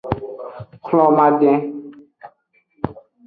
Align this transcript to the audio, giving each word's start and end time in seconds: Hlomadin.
Hlomadin. 0.87 1.59